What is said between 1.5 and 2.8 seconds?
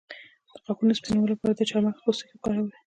د چارمغز پوستکی وکاروئ